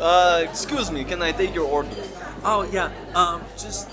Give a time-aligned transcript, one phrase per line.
[0.00, 1.90] uh, excuse me, can I take your order?
[2.44, 3.88] Oh yeah, um, just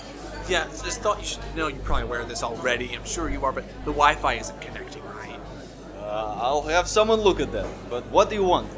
[0.48, 1.68] yeah, just thought you should know.
[1.68, 2.94] You're probably aware of this already.
[2.94, 5.38] I'm sure you are, but the Wi-Fi isn't connecting right.
[5.98, 7.66] Uh, I'll have someone look at that.
[7.90, 8.68] But what do you want?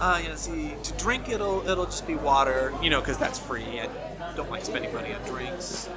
[0.00, 0.34] Uh, yeah.
[0.36, 3.80] See, to drink it'll it'll just be water, you know, because that's free.
[3.80, 3.88] I
[4.36, 5.88] don't like spending money on drinks.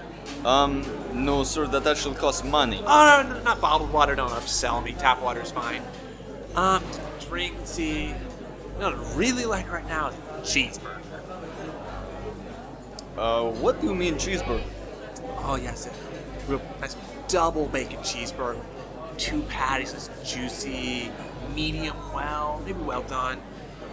[0.43, 2.81] Um, no, sir, that actually costs money.
[2.85, 4.15] Oh no, no not bottled water.
[4.15, 4.93] Don't upsell me.
[4.93, 5.83] Tap water's fine.
[6.55, 6.83] Um,
[7.27, 7.55] drink.
[7.63, 8.13] See,
[8.77, 11.01] what I really like right now is cheeseburger.
[13.17, 14.63] Uh, what do you mean cheeseburger?
[15.39, 16.95] Oh yes, a real nice
[17.27, 18.61] double bacon cheeseburger,
[19.17, 21.09] two patties, it's juicy,
[21.55, 23.39] medium well, maybe well done.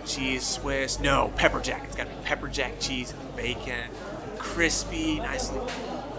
[0.04, 1.84] Cheese, Swiss, no pepper jack.
[1.84, 3.88] It's got to be pepper jack cheese and bacon,
[4.36, 5.60] crispy, nicely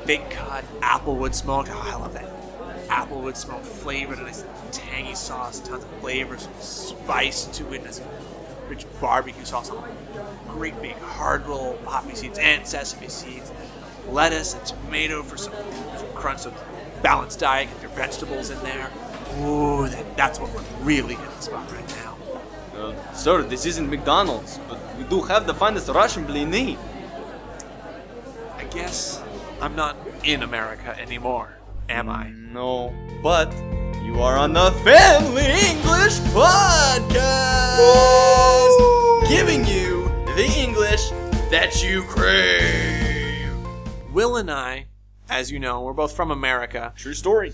[0.05, 1.69] thick cut, applewood smoked.
[1.71, 2.87] Oh, I love that.
[2.87, 8.01] Applewood smoked flavored, a nice tangy sauce, tons of flavor, some spice to it, nice
[8.67, 9.89] rich barbecue sauce on.
[10.47, 13.51] Great big hard roll poppy seeds and sesame seeds
[14.09, 15.53] lettuce and tomato for some,
[15.97, 16.53] some crunch, some
[17.01, 17.69] balanced diet.
[17.73, 18.89] Get your vegetables in there.
[19.41, 22.17] Ooh, that, that's what we're really hitting the spot right now.
[22.77, 26.77] Uh, sir, this isn't McDonald's, but we do have the finest Russian blini.
[28.57, 29.21] I guess
[29.61, 31.57] I'm not in America anymore,
[31.89, 32.29] am I?
[32.29, 33.51] No, but
[34.03, 37.09] you are on the Family English Podcast,
[39.29, 41.09] giving you the English
[41.49, 43.51] that you crave.
[44.11, 44.87] Will and I,
[45.29, 47.53] as you know, we're both from America, True story.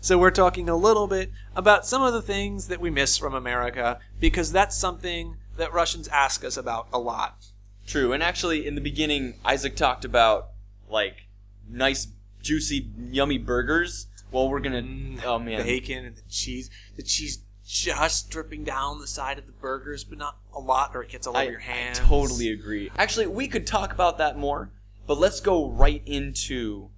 [0.00, 3.34] so we're talking a little bit about some of the things that we miss from
[3.34, 7.46] America because that's something that Russians ask us about a lot.
[7.86, 10.50] True, and actually, in the beginning, Isaac talked about
[10.88, 11.26] like
[11.68, 12.06] nice,
[12.42, 14.06] juicy, yummy burgers.
[14.32, 14.82] Well, we're gonna.
[14.82, 16.70] Mm, oh man, bacon and the cheese.
[16.96, 21.02] The cheese just dripping down the side of the burgers, but not a lot, or
[21.02, 22.00] it gets all I, over your hands.
[22.00, 22.90] I totally agree.
[22.96, 24.70] Actually, we could talk about that more,
[25.06, 26.90] but let's go right into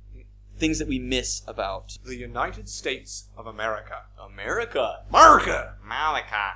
[0.57, 4.03] things that we miss about The United States of America.
[4.19, 5.03] America.
[5.11, 5.75] America!
[5.83, 6.55] America.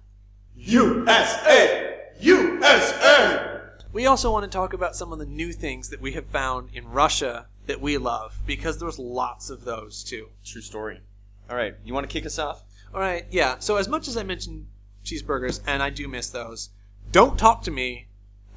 [0.56, 1.94] USA!
[2.20, 3.47] USA!
[3.92, 6.70] We also want to talk about some of the new things that we have found
[6.74, 10.28] in Russia that we love, because there's lots of those too.
[10.44, 11.00] True story.
[11.48, 12.62] All right, you want to kick us off?
[12.92, 13.58] All right, yeah.
[13.58, 14.66] So as much as I mentioned
[15.04, 16.70] cheeseburgers, and I do miss those,
[17.12, 18.08] don't talk to me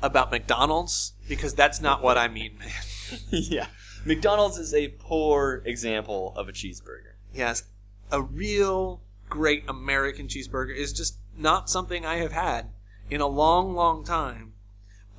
[0.01, 2.69] about McDonald's because that's not what I mean, man.
[3.29, 3.67] yeah.
[4.05, 7.13] McDonald's is a poor example of a cheeseburger.
[7.33, 7.63] Yes,
[8.11, 12.71] a real great American cheeseburger is just not something I have had
[13.09, 14.50] in a long, long time.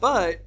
[0.03, 0.41] But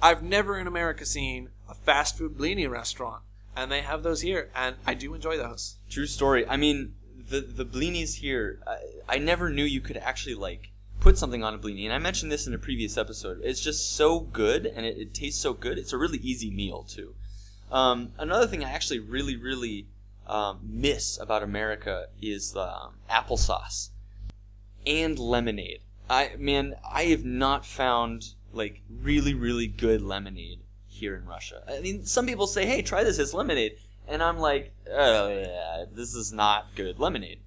[0.00, 3.24] I've never in America seen a fast food blini restaurant,
[3.56, 5.78] and they have those here, and I do enjoy those.
[5.90, 6.46] True story.
[6.46, 6.94] I mean,
[7.28, 11.54] the the blinis here, I, I never knew you could actually like put something on
[11.54, 13.40] a blini, and I mentioned this in a previous episode.
[13.42, 15.76] It's just so good, and it, it tastes so good.
[15.76, 17.16] It's a really easy meal too.
[17.72, 19.88] Um, another thing I actually really, really
[20.28, 23.88] um, miss about America is um, applesauce
[24.86, 25.80] and lemonade.
[26.08, 31.62] I man, I have not found like really, really good lemonade here in Russia.
[31.68, 33.18] I mean, some people say, "Hey, try this.
[33.18, 33.76] It's lemonade,"
[34.06, 37.40] and I'm like, "Oh yeah, this is not good lemonade."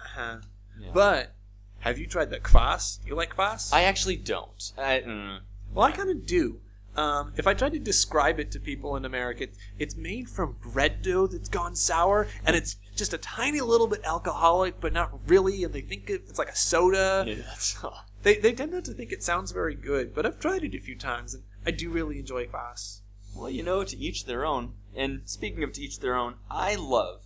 [0.00, 0.36] Uh-huh.
[0.80, 0.90] Yeah.
[0.94, 1.34] But
[1.80, 2.98] have you tried the kvass?
[3.06, 3.72] You like kvass?
[3.72, 4.72] I actually don't.
[4.78, 5.38] I, mm,
[5.74, 6.60] Well, I kind of do.
[6.96, 10.56] Um, if I try to describe it to people in America, it's, it's made from
[10.60, 15.10] bread dough that's gone sour, and it's just a tiny little bit alcoholic, but not
[15.28, 17.24] really, and they think it's like a soda.
[17.26, 18.04] yeah, that's all.
[18.22, 20.80] They, they tend not to think it sounds very good, but I've tried it a
[20.80, 23.00] few times, and I do really enjoy kvass.
[23.34, 24.74] Well, you know, to each their own.
[24.94, 27.22] And speaking of to each their own, I love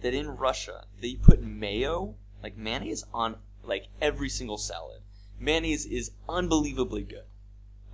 [0.00, 5.02] that in Russia they put mayo, like mayonnaise, on like every single salad.
[5.38, 7.24] Mayonnaise is unbelievably good.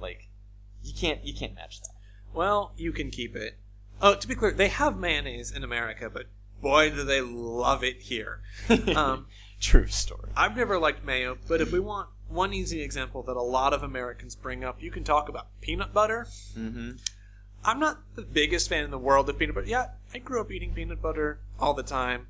[0.00, 0.28] Like,
[0.82, 1.94] you can't you can't match that.
[2.32, 3.58] Well, you can keep it.
[4.00, 6.26] Oh, to be clear, they have mayonnaise in America, but
[6.60, 8.42] boy, do they love it here.
[8.94, 9.26] Um,
[9.58, 10.30] True story.
[10.36, 13.82] I've never liked mayo, but if we want one easy example that a lot of
[13.82, 16.26] Americans bring up, you can talk about peanut butter.
[16.56, 16.92] Mm-hmm.
[17.64, 19.66] I'm not the biggest fan in the world of peanut butter.
[19.66, 22.28] Yeah, I grew up eating peanut butter all the time.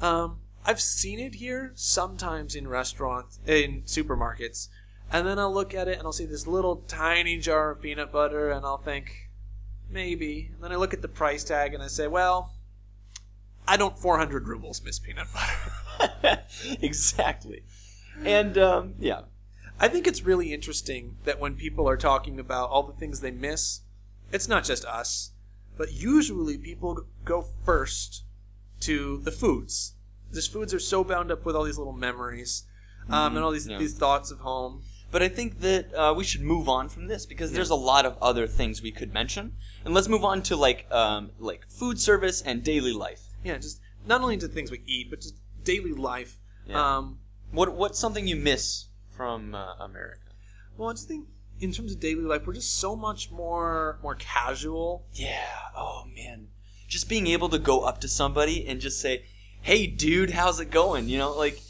[0.00, 4.68] Um, I've seen it here sometimes in restaurants, in supermarkets,
[5.10, 8.10] and then I'll look at it and I'll see this little tiny jar of peanut
[8.12, 9.30] butter, and I'll think,
[9.90, 10.50] maybe.
[10.54, 12.52] And then I look at the price tag and I say, well,
[13.66, 16.42] I don't 400 rubles miss peanut butter.
[16.80, 17.62] exactly.
[18.24, 19.22] And um, yeah,
[19.82, 23.32] I think it's really interesting that when people are talking about all the things they
[23.32, 23.80] miss,
[24.30, 25.32] it's not just us,
[25.76, 28.22] but usually people go first
[28.80, 29.94] to the foods.
[30.30, 32.62] This foods are so bound up with all these little memories,
[33.10, 33.72] um, and all these Mm-hmm.
[33.72, 33.78] Yeah.
[33.78, 34.82] these thoughts of home.
[35.10, 38.06] But I think that uh, we should move on from this because there's a lot
[38.06, 42.00] of other things we could mention, and let's move on to like um, like food
[42.00, 43.22] service and daily life.
[43.44, 46.38] Yeah, just not only to things we eat, but just daily life.
[46.66, 46.96] Yeah.
[46.98, 47.18] Um,
[47.50, 48.86] What what's something you miss
[49.16, 50.20] from uh, America?
[50.76, 51.28] well, I just think
[51.60, 55.06] in terms of daily life, we're just so much more more casual.
[55.12, 55.46] Yeah.
[55.76, 56.48] Oh man,
[56.88, 59.24] just being able to go up to somebody and just say,
[59.60, 61.60] "Hey, dude, how's it going?" You know, like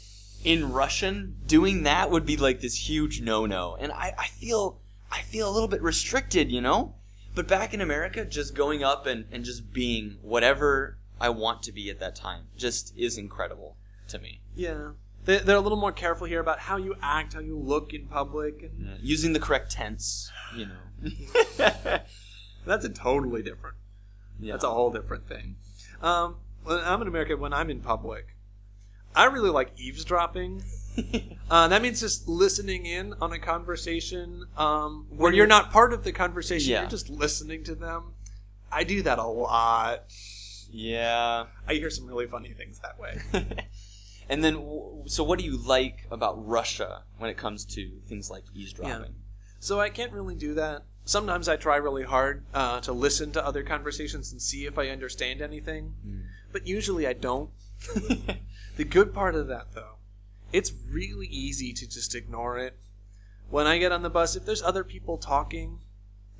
[0.43, 4.79] in Russian, doing that would be like this huge no-no, and I, I feel
[5.11, 6.95] I feel a little bit restricted, you know.
[7.35, 11.71] But back in America, just going up and, and just being whatever I want to
[11.71, 13.75] be at that time just is incredible
[14.09, 14.41] to me.
[14.55, 14.91] Yeah,
[15.25, 18.07] they, they're a little more careful here about how you act, how you look in
[18.07, 21.09] public, and Yeah, Using the correct tense, you know.
[22.65, 23.75] that's a totally different.
[24.39, 24.53] yeah.
[24.53, 25.55] That's a whole different thing.
[26.01, 28.35] Um, when I'm in America, when I'm in public,
[29.15, 30.63] I really like eavesdropping.
[31.49, 35.91] Uh, that means just listening in on a conversation um, where you're you're- not part
[35.91, 36.71] of the conversation.
[36.71, 36.81] Yeah.
[36.81, 38.13] You're just listening to them.
[38.71, 40.03] I do that a lot.
[40.71, 41.45] yeah.
[41.67, 43.19] I hear some really funny things that way.
[44.29, 48.43] and then, so what do you like about Russia when it comes to things like
[48.53, 49.15] eavesdropping?
[49.59, 50.83] So I can't really do that.
[51.05, 54.87] Sometimes I try really hard uh, to listen to other conversations and see if I
[54.89, 55.93] understand anything,
[56.51, 57.49] but usually I don't.
[58.75, 59.97] The good part of that, though,
[60.51, 62.77] it's really easy to just ignore it.
[63.49, 65.79] When I get on the bus, if there's other people talking,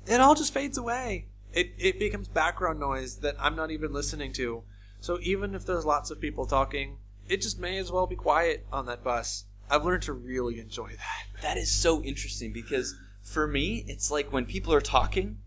[0.06, 1.28] it all just fades away.
[1.52, 4.64] It, it becomes background noise that I'm not even listening to.
[5.00, 6.98] So even if there's lots of people talking,
[7.28, 9.44] it just may as well be quiet on that bus.
[9.70, 11.42] I've learned to really enjoy that.
[11.42, 15.38] That is so interesting because for me, it's like when people are talking,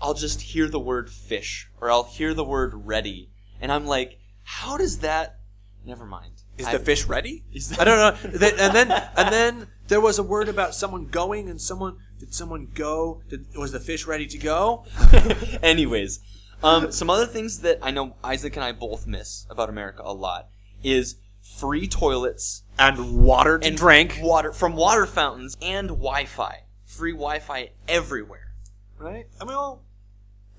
[0.00, 3.30] I'll just hear the word fish or I'll hear the word ready,
[3.60, 5.38] and I'm like, how does that?
[5.84, 6.42] Never mind.
[6.58, 7.44] Is I- the fish ready?
[7.52, 8.30] Is I don't know.
[8.58, 12.68] And then and then there was a word about someone going, and someone did someone
[12.74, 13.22] go?
[13.28, 14.84] Did, was the fish ready to go?
[15.62, 16.20] Anyways,
[16.62, 20.12] um, some other things that I know Isaac and I both miss about America a
[20.12, 20.48] lot
[20.82, 26.64] is free toilets And water to and drink, water from water fountains and Wi-Fi.
[26.86, 28.54] Free Wi-Fi everywhere.
[28.98, 29.26] right?
[29.40, 29.82] I mean, well,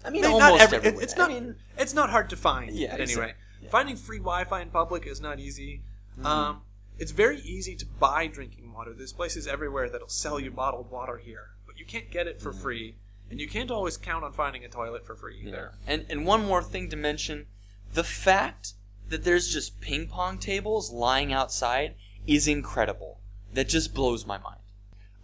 [0.06, 1.02] I mean, almost not every, everywhere.
[1.02, 1.30] it- it's not.
[1.30, 2.72] I mean, it's not hard to find.
[2.76, 3.34] Yeah, Anyway, exactly.
[3.62, 3.70] Yeah.
[3.70, 5.84] finding free Wi-Fi in public is not easy.
[6.18, 6.26] Mm-hmm.
[6.26, 6.62] Um,
[7.00, 8.94] it's very easy to buy drinking water.
[8.94, 12.52] There's places everywhere that'll sell you bottled water here, but you can't get it for
[12.52, 12.98] free,
[13.32, 15.48] and you can't always count on finding a toilet for free Yeah.
[15.50, 15.72] either.
[15.88, 17.48] And and one more thing to mention,
[17.94, 18.74] the fact
[19.10, 21.96] that there's just ping pong tables lying outside
[22.26, 23.20] is incredible.
[23.54, 24.62] That just blows my mind.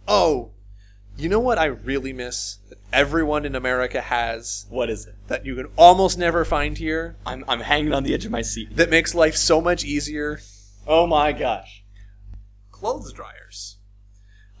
[0.06, 0.52] Oh,
[1.16, 5.14] you know what I really miss that everyone in America has What is it?
[5.28, 8.42] that you can almost never find here I'm I'm hanging on the edge of my
[8.42, 8.76] seat.
[8.76, 10.40] that makes life so much easier?
[10.86, 11.84] Oh my gosh.
[12.70, 13.76] Clothes dryers.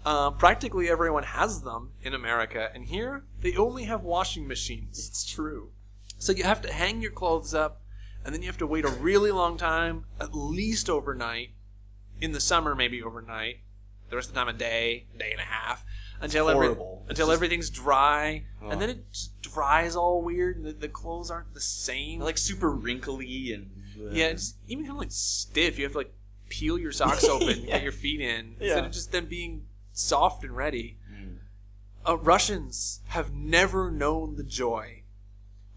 [0.04, 5.06] Uh, practically everyone has them in America, and here they only have washing machines.
[5.08, 5.70] It's true.
[6.18, 7.82] So you have to hang your clothes up,
[8.24, 11.50] and then you have to wait a really long time, at least overnight.
[12.20, 13.60] In the summer, maybe overnight.
[14.10, 15.84] The rest of the time, a day, day and a half,
[16.20, 19.04] until every, until just- everything's dry, and then it
[19.40, 20.56] dries all weird.
[20.56, 22.20] And the, the clothes aren't the same.
[22.20, 23.70] Like super wrinkly and
[24.12, 25.78] yeah, it's even kind of like stiff.
[25.78, 26.12] You have to like
[26.48, 27.74] peel your socks open, and Yeah.
[27.76, 28.66] get your feet in, Yeah.
[28.66, 30.98] instead of just them being soft and ready.
[31.10, 31.36] Mm.
[32.06, 34.99] Uh, Russians have never known the joy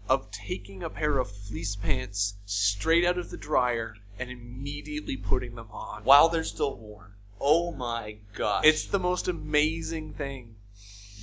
[0.08, 5.54] of taking a pair of fleece pants straight out of the dryer and immediately putting
[5.54, 6.02] them on.
[6.04, 7.14] while they're still warm.
[7.40, 8.64] Oh my gosh.
[8.64, 10.56] It's the most amazing thing.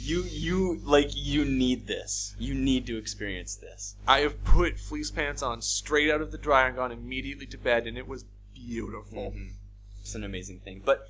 [0.04, 2.36] you you like you need this.
[2.40, 3.96] You need to experience this.
[4.08, 7.58] I have put fleece pants on straight out of the dryer and gone immediately to
[7.58, 9.32] bed, and it was beautiful.
[9.32, 9.52] Mhm.
[10.00, 10.82] It's an amazing thing.
[10.84, 11.08] But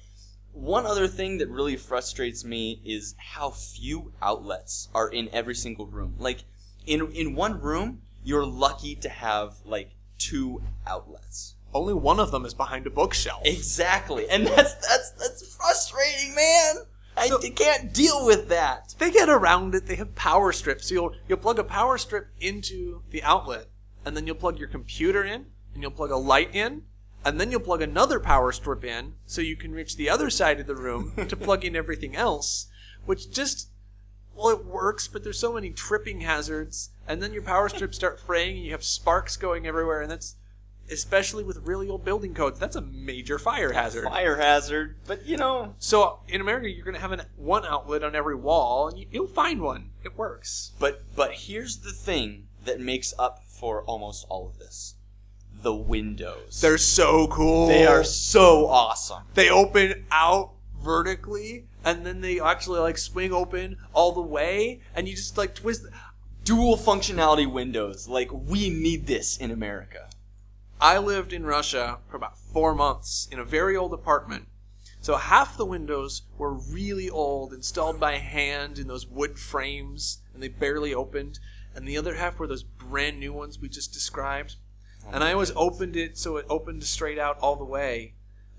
[0.51, 5.85] one other thing that really frustrates me is how few outlets are in every single
[5.87, 6.15] room.
[6.19, 6.43] Like
[6.85, 11.55] in in one room, you're lucky to have like two outlets.
[11.73, 13.41] Only one of them is behind a bookshelf.
[13.45, 14.29] Exactly.
[14.29, 16.75] And that's that's that's frustrating, man.
[17.17, 18.95] I So- can't deal with that.
[18.99, 19.85] they get around it.
[19.85, 20.87] They have power strips.
[20.87, 23.67] So you'll you'll plug a power strip into the outlet,
[24.05, 26.83] and then you'll plug your computer in, and you'll plug a light in,
[27.25, 30.59] and then you'll plug another power strip in, so you can reach the other side
[30.59, 32.67] of the room to plug in everything else.
[33.05, 33.70] Which just
[34.35, 38.19] well, it works, but there's so many tripping hazards, and then your power strips start
[38.19, 40.35] fraying, and you have sparks going everywhere, and that's
[40.89, 42.59] especially with really old building codes.
[42.59, 44.03] That's a major fire hazard.
[44.05, 44.97] Fire hazard.
[45.07, 48.35] But you know, So in America, you're going to have an, one outlet on every
[48.35, 49.91] wall, and you, you'll find one.
[50.03, 50.71] It works.
[50.79, 54.95] But but here's the thing that makes up for almost all of this.
[55.61, 56.59] the windows.
[56.59, 57.67] They're so cool.
[57.67, 59.23] they are so awesome.
[59.35, 65.07] They open out vertically, and then they actually like swing open all the way, and
[65.07, 65.85] you just like twist.
[66.43, 68.07] Dual functionality windows.
[68.07, 70.09] Like we need this in America.
[70.79, 74.47] I lived in Russia for about four months in a very old apartment.
[74.99, 80.41] So half the windows were really old, installed by hand in those wood frames, and
[80.41, 81.39] they barely opened.
[81.75, 84.55] And the other half were those brand new ones we just described.
[85.05, 88.13] Oh and I always opened it so it opened straight out all the way.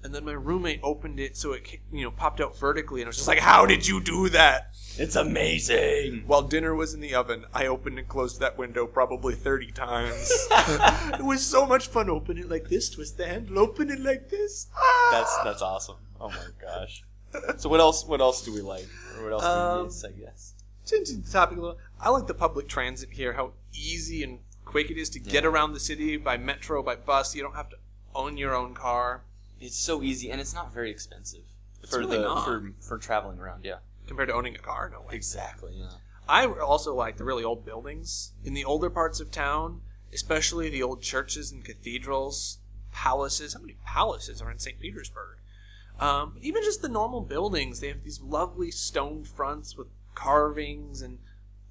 [0.04, 3.10] And then my roommate opened it so it you know popped out vertically, and I
[3.10, 4.68] was just like, "How did you do that?"
[4.98, 6.24] It's amazing.
[6.26, 10.30] While dinner was in the oven, I opened and closed that window probably 30 times.
[10.50, 12.10] it was so much fun.
[12.10, 14.66] Open it like this, twist the handle, open it like this.
[14.76, 15.08] Ah!
[15.12, 15.96] That's that's awesome.
[16.20, 17.04] Oh my gosh.
[17.56, 18.04] So what else?
[18.04, 18.86] What else do we like?
[19.18, 20.04] Or what else do Um, we miss?
[20.04, 20.54] I guess.
[20.84, 24.90] Changing the topic a little, I like the public transit here, how easy and quick
[24.90, 27.34] it is to get around the city by metro, by bus.
[27.36, 27.76] You don't have to
[28.14, 29.22] own your own car
[29.62, 31.44] It's so easy, and it's not very expensive
[31.82, 32.44] It's for really the not.
[32.44, 33.64] for for traveling around.
[33.64, 33.78] Yeah.
[34.06, 34.90] compared to owning a car.
[34.90, 35.14] No way.
[35.14, 35.72] Exactly.
[35.76, 35.90] Yeah.
[36.28, 39.80] I also like the really old buildings in the older parts of town,
[40.12, 42.58] especially the old churches and cathedrals,
[42.90, 43.54] palaces.
[43.54, 44.78] How many palaces are in St.
[44.80, 45.38] Petersburg?
[46.00, 51.18] Um, even just the normal buildings, they have these lovely stone fronts with carvings, and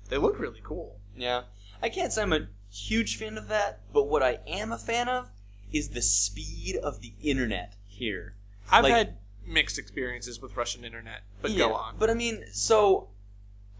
[0.09, 0.99] they look really cool.
[1.15, 1.43] Yeah.
[1.81, 5.09] I can't say I'm a huge fan of that, but what I am a fan
[5.09, 5.29] of
[5.73, 8.33] is the speed of the internet here.
[8.71, 11.97] I've Like- had mixed experiences with Russian internet, but Yeah, go on.
[11.97, 13.09] But I mean, so,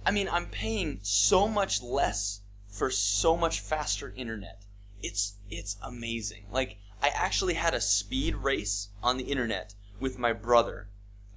[0.06, 4.66] I mean, I'm paying so much less for so much faster internet.
[5.02, 6.46] It's it's amazing.
[6.52, 10.90] Like I actually had a speed race on the internet with my brother,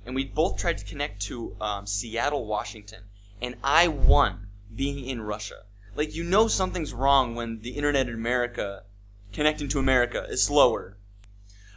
[0.05, 3.05] and we both tried to connect to um, Seattle, Washington,
[3.41, 5.65] and I won being in Russia.
[5.97, 8.85] Like you know something's wrong when the internet in America
[9.33, 10.99] connecting to America is slower.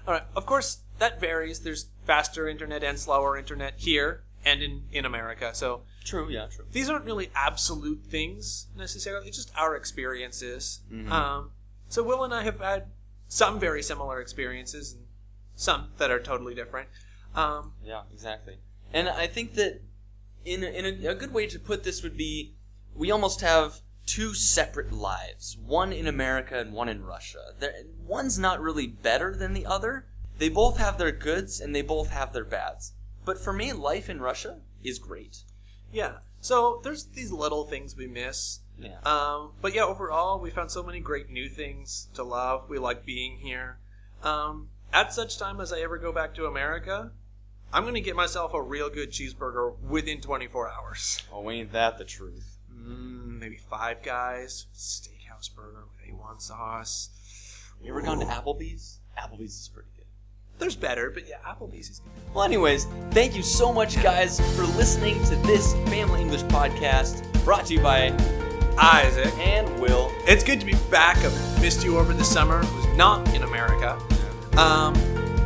[0.06, 0.24] All right.
[0.36, 1.60] Of course, that varies.
[1.62, 5.52] There's faster internet and slower internet here and in, in America.
[5.54, 6.30] So True.
[6.30, 6.48] Yeah.
[6.48, 6.66] True.
[6.72, 10.82] these aren't really absolute things necessarily, It's just our experiences.
[10.92, 11.10] Mhm.
[11.12, 11.52] Um,
[11.90, 12.88] so Will and I have had
[13.28, 15.06] some very similar experiences and
[15.56, 16.88] some that are totally different.
[17.36, 18.58] Um, Yeah, exactly.
[18.94, 19.82] And I think that
[20.46, 22.54] in a, in a, a good way to put this would be
[22.96, 27.54] we almost have two separate lives, one in America and one in Russia.
[28.06, 30.06] One's not really better than the other.
[30.38, 32.94] They both have their goods and they both have their bads.
[33.26, 35.44] But for me, life in Russia is great.
[35.92, 36.18] yeah.
[36.40, 38.60] So there's these little things we miss.
[38.80, 39.00] Yeah.
[39.04, 42.70] Um, but yeah, overall, we found so many great new things to love.
[42.70, 43.80] We like being here.
[44.24, 47.12] Um, at such time as I ever go back to America,
[47.74, 51.24] I'm going to get myself a real good cheeseburger within 24 hours.
[51.34, 52.60] Oh, ain't that the truth?
[52.72, 57.10] Mm, maybe Five Guys, steakhouse burger with A1 sauce.
[57.82, 59.00] You ever gone to Applebee's?
[59.18, 59.97] Applebee's is pretty good.
[60.60, 62.34] There's better, but yeah, Applebee's is good.
[62.34, 67.68] Well, anyways, thank you so much, guys, for listening to this Family English podcast brought
[67.68, 68.08] to you by
[68.78, 69.34] Isaac.
[69.38, 70.12] and Will.
[70.28, 71.18] It's good to be back.
[71.18, 72.58] I've missed you over the summer.
[72.64, 74.00] I was not in America.
[74.58, 74.94] Um,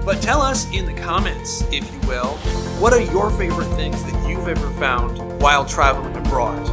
[0.05, 2.35] but tell us in the comments, if you will,
[2.79, 6.67] what are your favorite things that you've ever found while traveling abroad?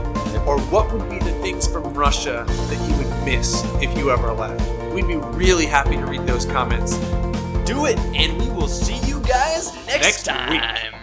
[0.46, 4.32] Or what would be the things from Russia that you would miss if you ever
[4.32, 4.92] left?
[4.94, 6.96] We'd be really happy to read those comments.
[7.68, 10.62] Do it, and we will see you guys next, Next week.
[10.62, 10.97] time.